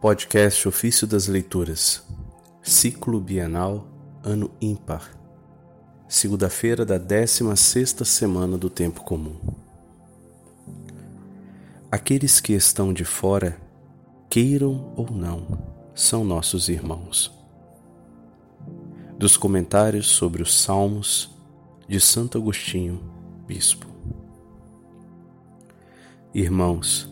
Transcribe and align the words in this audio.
Podcast 0.00 0.68
Ofício 0.68 1.06
das 1.06 1.26
Leituras, 1.26 2.02
Ciclo 2.62 3.18
Bienal, 3.18 3.88
Ano 4.22 4.50
Ímpar, 4.60 5.10
segunda-feira 6.06 6.84
da 6.84 7.00
16ª 7.00 8.04
semana 8.04 8.58
do 8.58 8.68
Tempo 8.68 9.02
Comum. 9.02 9.36
Aqueles 11.90 12.40
que 12.40 12.52
estão 12.52 12.92
de 12.92 13.06
fora, 13.06 13.56
queiram 14.28 14.92
ou 14.96 15.10
não, 15.10 15.46
são 15.94 16.24
nossos 16.24 16.68
irmãos. 16.68 17.32
Dos 19.18 19.38
comentários 19.38 20.08
sobre 20.08 20.42
os 20.42 20.60
Salmos 20.60 21.34
de 21.88 21.98
Santo 22.00 22.36
Agostinho, 22.36 23.00
Bispo. 23.46 23.86
Irmãos, 26.34 27.10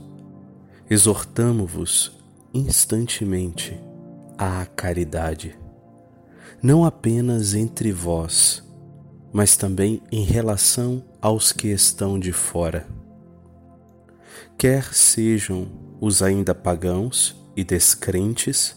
exortamo-vos 0.91 2.24
instantemente 2.55 3.77
à 4.39 4.65
caridade, 4.65 5.59
não 6.63 6.85
apenas 6.85 7.53
entre 7.53 7.91
vós, 7.91 8.63
mas 9.33 9.57
também 9.57 10.01
em 10.13 10.25
relação 10.25 11.03
aos 11.21 11.51
que 11.51 11.67
estão 11.67 12.17
de 12.17 12.33
fora. 12.33 12.87
Quer 14.57 14.95
sejam 14.95 15.67
os 16.01 16.23
ainda 16.23 16.55
pagãos 16.55 17.37
e 17.57 17.65
descrentes, 17.65 18.77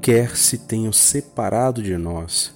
quer 0.00 0.34
se 0.34 0.56
tenham 0.56 0.92
separado 0.92 1.82
de 1.82 1.96
nós, 1.98 2.54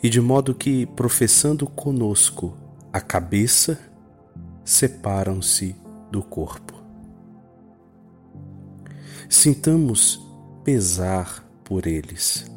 e 0.00 0.08
de 0.08 0.20
modo 0.20 0.54
que, 0.54 0.86
professando 0.86 1.66
conosco 1.66 2.56
a 2.92 3.00
cabeça, 3.00 3.78
separam-se 4.64 5.74
do 6.10 6.22
corpo. 6.22 6.83
Sintamos 9.28 10.20
pesar 10.62 11.44
por 11.64 11.86
eles, 11.86 12.50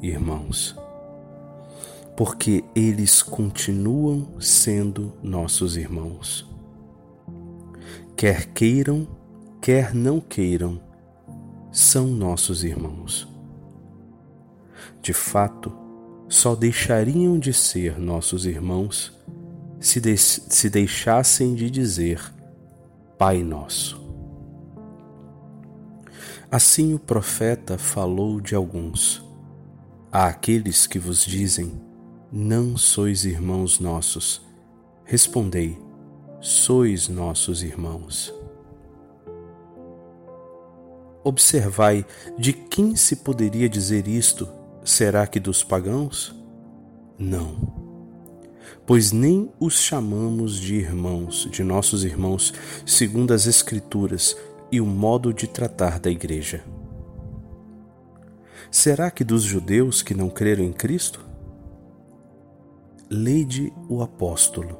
irmãos, 0.00 0.76
porque 2.16 2.64
eles 2.74 3.22
continuam 3.22 4.40
sendo 4.40 5.12
nossos 5.22 5.76
irmãos. 5.76 6.48
Quer 8.16 8.46
queiram, 8.46 9.06
quer 9.60 9.94
não 9.94 10.20
queiram, 10.20 10.80
são 11.70 12.06
nossos 12.06 12.64
irmãos. 12.64 13.28
De 15.02 15.12
fato, 15.12 15.72
só 16.28 16.54
deixariam 16.54 17.38
de 17.38 17.52
ser 17.52 17.98
nossos 17.98 18.46
irmãos 18.46 19.12
se, 19.78 20.00
de 20.00 20.16
se 20.16 20.70
deixassem 20.70 21.54
de 21.54 21.70
dizer 21.70 22.20
Pai 23.18 23.42
Nosso. 23.42 24.05
Assim 26.50 26.94
o 26.94 26.98
profeta 26.98 27.78
falou 27.78 28.40
de 28.40 28.54
alguns. 28.54 29.24
A 30.10 30.26
aqueles 30.26 30.86
que 30.86 30.98
vos 30.98 31.24
dizem: 31.24 31.80
Não 32.32 32.76
sois 32.76 33.24
irmãos 33.24 33.80
nossos, 33.80 34.40
respondei: 35.04 35.78
Sois 36.40 37.08
nossos 37.08 37.62
irmãos. 37.62 38.32
Observai 41.24 42.06
de 42.38 42.52
quem 42.52 42.94
se 42.94 43.16
poderia 43.16 43.68
dizer 43.68 44.06
isto? 44.06 44.48
Será 44.84 45.26
que 45.26 45.40
dos 45.40 45.64
pagãos? 45.64 46.34
Não 47.18 47.86
pois 48.86 49.10
nem 49.10 49.50
os 49.58 49.80
chamamos 49.80 50.58
de 50.60 50.76
irmãos, 50.76 51.48
de 51.50 51.64
nossos 51.64 52.04
irmãos, 52.04 52.54
segundo 52.86 53.34
as 53.34 53.46
Escrituras 53.46 54.36
e 54.70 54.80
o 54.80 54.86
modo 54.86 55.32
de 55.32 55.46
tratar 55.46 55.98
da 55.98 56.10
Igreja. 56.10 56.64
Será 58.70 59.10
que 59.10 59.24
dos 59.24 59.42
judeus 59.42 60.02
que 60.02 60.14
não 60.14 60.28
creram 60.28 60.64
em 60.64 60.72
Cristo? 60.72 61.24
Lede 63.08 63.72
o 63.88 64.02
apóstolo 64.02 64.76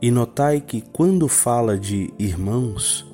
e 0.00 0.10
notai 0.10 0.60
que, 0.60 0.80
quando 0.80 1.28
fala 1.28 1.78
de 1.78 2.12
irmãos, 2.18 3.06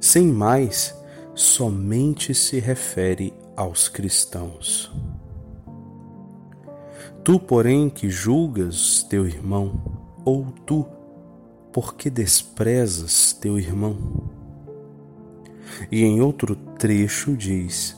sem 0.00 0.26
mais, 0.26 0.94
somente 1.34 2.34
se 2.34 2.58
refere 2.58 3.32
aos 3.56 3.88
cristãos. 3.88 4.92
Tu, 7.24 7.40
porém, 7.40 7.88
que 7.88 8.08
julgas 8.08 9.02
teu 9.02 9.26
irmão, 9.26 9.80
ou 10.24 10.46
tu, 10.64 10.86
porque 11.72 12.08
desprezas 12.08 13.32
teu 13.32 13.58
irmão? 13.58 14.35
E 15.90 16.04
em 16.04 16.20
outro 16.20 16.56
trecho 16.78 17.36
diz: 17.36 17.96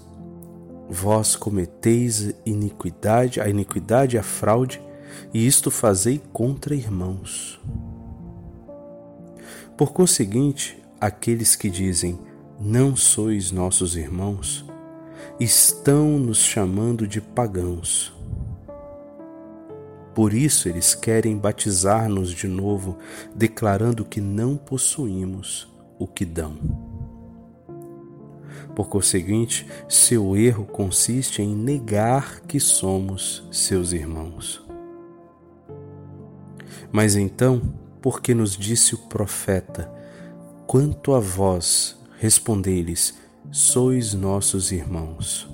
Vós 0.89 1.37
cometeis 1.37 2.35
iniquidade, 2.45 3.41
a 3.41 3.49
iniquidade 3.49 4.17
e 4.17 4.19
a 4.19 4.23
fraude, 4.23 4.81
e 5.33 5.47
isto 5.47 5.71
fazei 5.71 6.21
contra 6.33 6.75
irmãos. 6.75 7.61
Por 9.77 9.93
conseguinte, 9.93 10.83
aqueles 11.01 11.57
que 11.57 11.71
dizem: 11.71 12.19
Não 12.61 12.97
sois 12.97 13.51
nossos 13.51 13.97
irmãos, 13.97 14.65
estão 15.39 16.19
nos 16.19 16.39
chamando 16.39 17.07
de 17.07 17.21
pagãos 17.21 18.17
por 20.19 20.35
isso 20.35 20.69
eles 20.69 20.97
querem 20.97 21.39
batizar-nos 21.39 22.33
de 22.33 22.49
novo, 22.49 22.99
declarando 23.37 24.05
que 24.05 24.21
não 24.21 24.57
possuímos 24.57 25.73
o 25.97 26.09
que 26.09 26.25
dão. 26.25 26.88
Por 28.75 28.89
conseguinte, 28.89 29.67
seu 29.89 30.37
erro 30.37 30.65
consiste 30.65 31.43
em 31.43 31.55
negar 31.55 32.41
que 32.41 32.61
somos 32.61 33.47
seus 33.51 33.93
irmãos. 33.93 34.65
Mas 36.93 37.17
então, 37.17 37.61
porque 38.01 38.35
nos 38.35 38.57
disse 38.57 38.95
o 38.95 38.99
profeta: 38.99 39.91
Quanto 40.67 41.13
a 41.15 41.21
vós, 41.21 41.97
respondei-lhes, 42.19 43.15
sois 43.51 44.15
nossos 44.15 44.73
irmãos 44.73 45.49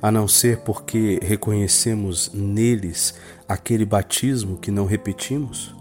a 0.00 0.10
não 0.10 0.26
ser 0.26 0.58
porque 0.58 1.18
reconhecemos 1.22 2.30
neles 2.32 3.14
aquele 3.48 3.84
batismo 3.84 4.58
que 4.58 4.70
não 4.70 4.86
repetimos? 4.86 5.74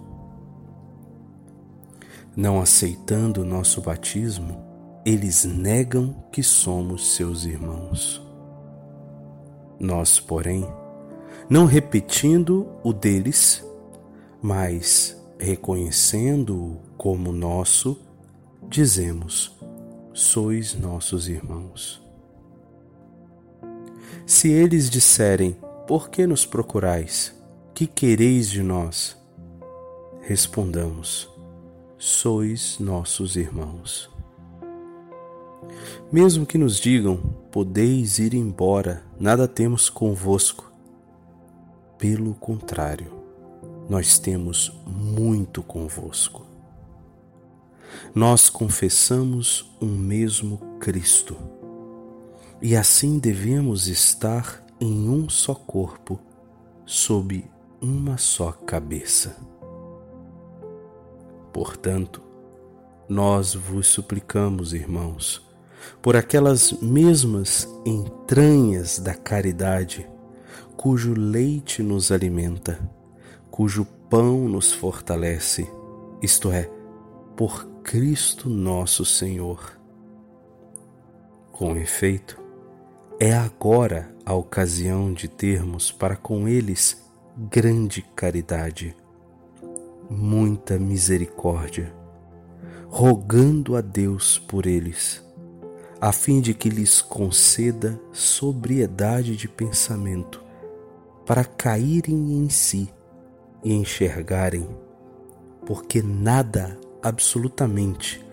Não 2.35 2.61
aceitando 2.61 3.41
o 3.41 3.45
nosso 3.45 3.81
batismo, 3.81 4.70
eles 5.06 5.45
negam 5.45 6.23
que 6.31 6.44
somos 6.44 7.16
seus 7.16 7.45
irmãos. 7.45 8.22
Nós, 9.79 10.19
porém, 10.19 10.67
não 11.50 11.66
repetindo 11.66 12.67
o 12.84 12.94
deles, 12.94 13.66
mas 14.41 15.17
reconhecendo-o 15.40 16.78
como 16.97 17.31
nosso, 17.31 18.00
dizemos: 18.69 19.59
sois 20.13 20.75
nossos 20.75 21.28
irmãos. 21.28 22.01
Se 24.25 24.50
eles 24.50 24.90
disserem: 24.90 25.57
Por 25.88 26.09
que 26.09 26.28
nos 26.28 26.45
procurais? 26.45 27.34
Que 27.73 27.88
quereis 27.88 28.50
de 28.50 28.61
nós? 28.61 29.17
Respondamos: 30.22 31.29
Sois 31.97 32.78
nossos 32.79 33.35
irmãos. 33.35 34.09
Mesmo 36.11 36.45
que 36.45 36.57
nos 36.57 36.77
digam: 36.77 37.17
Podeis 37.51 38.19
ir 38.19 38.33
embora, 38.33 39.03
nada 39.19 39.47
temos 39.47 39.89
convosco. 39.89 40.72
Pelo 41.97 42.33
contrário, 42.33 43.11
nós 43.89 44.17
temos 44.17 44.72
muito 44.85 45.61
convosco. 45.61 46.45
Nós 48.16 48.49
confessamos 48.49 49.72
um 49.81 49.88
mesmo 49.88 50.57
Cristo 50.79 51.38
e 52.61 52.75
assim 52.75 53.17
devemos 53.17 53.87
estar 53.87 54.63
em 54.79 55.09
um 55.09 55.28
só 55.28 55.55
corpo, 55.55 56.19
sob 56.85 57.43
uma 57.81 58.17
só 58.17 58.52
cabeça. 58.52 59.35
Portanto, 61.52 62.22
nós 63.09 63.55
vos 63.55 63.87
suplicamos, 63.87 64.73
irmãos, 64.73 65.50
por 66.01 66.16
aquelas 66.16 66.72
mesmas 66.81 67.67
entranhas 67.85 68.99
da 68.99 69.13
caridade, 69.13 70.09
cujo 70.75 71.13
leite 71.13 71.83
nos 71.83 72.11
alimenta, 72.11 72.79
cujo 73.49 73.85
pão 74.09 74.47
nos 74.47 74.73
fortalece, 74.73 75.67
isto 76.22 76.51
é, 76.51 76.69
por 77.35 77.66
Cristo 77.83 78.49
nosso 78.49 79.05
Senhor. 79.05 79.78
Com 81.51 81.75
efeito, 81.75 82.41
é 83.19 83.34
agora 83.34 84.13
a 84.25 84.34
ocasião 84.34 85.13
de 85.13 85.27
termos 85.27 85.91
para 85.91 86.16
com 86.16 86.47
eles 86.47 87.01
grande 87.37 88.01
caridade, 88.16 88.95
muita 90.09 90.77
misericórdia, 90.77 91.93
rogando 92.87 93.75
a 93.75 93.81
Deus 93.81 94.37
por 94.37 94.66
eles, 94.66 95.23
a 96.01 96.11
fim 96.11 96.41
de 96.41 96.55
que 96.55 96.67
lhes 96.67 96.99
conceda 96.99 98.01
sobriedade 98.11 99.37
de 99.37 99.47
pensamento, 99.47 100.43
para 101.27 101.45
caírem 101.45 102.39
em 102.39 102.49
si 102.49 102.91
e 103.63 103.71
enxergarem, 103.71 104.67
porque 105.63 106.01
nada 106.01 106.75
absolutamente 107.03 108.25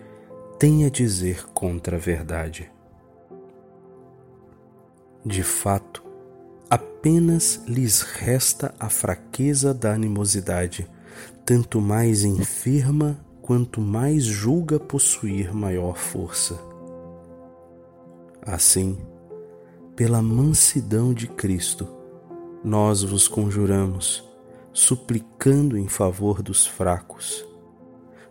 tem 0.57 0.83
a 0.83 0.89
dizer 0.89 1.45
contra 1.53 1.97
a 1.97 1.99
verdade. 1.99 2.71
De 5.23 5.43
fato, 5.43 6.03
apenas 6.67 7.61
lhes 7.67 8.01
resta 8.01 8.73
a 8.79 8.89
fraqueza 8.89 9.75
da 9.75 9.93
animosidade, 9.93 10.89
tanto 11.45 11.79
mais 11.79 12.23
enferma 12.23 13.23
quanto 13.43 13.79
mais 13.79 14.23
julga 14.23 14.79
possuir 14.79 15.53
maior 15.53 15.95
força. 15.95 16.68
Assim, 18.51 18.97
pela 19.95 20.23
mansidão 20.23 21.13
de 21.13 21.27
Cristo, 21.27 21.87
nós 22.63 23.03
vos 23.03 23.27
conjuramos, 23.27 24.27
suplicando 24.73 25.77
em 25.77 25.87
favor 25.87 26.41
dos 26.41 26.65
fracos, 26.65 27.45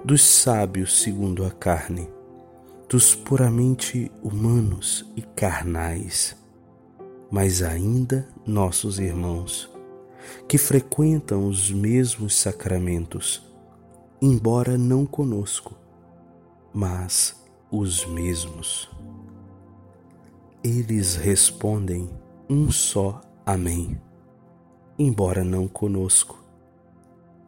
dos 0.05 0.20
sábios 0.23 1.03
segundo 1.03 1.44
a 1.44 1.53
carne, 1.53 2.11
dos 2.88 3.15
puramente 3.15 4.11
humanos 4.20 5.09
e 5.15 5.23
carnais, 5.23 6.37
mas 7.31 7.62
ainda 7.62 8.29
nossos 8.44 8.99
irmãos, 8.99 9.71
que 10.49 10.59
frequentam 10.59 11.47
os 11.47 11.71
mesmos 11.71 12.35
sacramentos, 12.35 13.41
embora 14.21 14.76
não 14.76 15.06
conosco, 15.06 15.76
mas 16.75 17.41
os 17.71 18.05
mesmos. 18.05 18.91
Eles 20.63 21.15
respondem 21.15 22.11
um 22.51 22.71
só 22.71 23.21
Amém, 23.47 23.99
embora 24.99 25.45
não 25.45 25.69
conosco, 25.69 26.45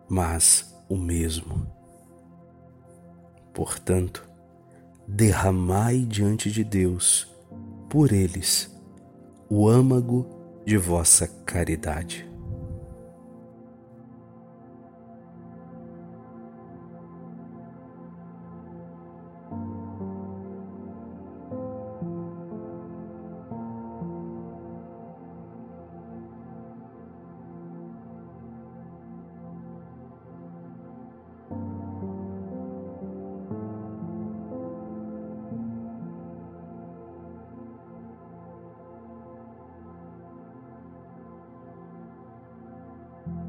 mas 0.08 0.80
o 0.88 0.96
mesmo. 0.96 1.66
Portanto, 3.52 4.26
derramai 5.06 5.98
diante 5.98 6.52
de 6.52 6.62
Deus, 6.62 7.28
por 7.88 8.12
eles, 8.12 8.72
o 9.48 9.68
âmago 9.68 10.26
de 10.64 10.76
vossa 10.78 11.26
caridade. 11.44 12.29